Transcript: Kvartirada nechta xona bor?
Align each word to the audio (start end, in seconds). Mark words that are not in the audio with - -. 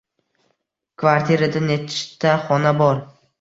Kvartirada 1.03 1.61
nechta 1.67 2.33
xona 2.47 2.73
bor? 2.81 3.05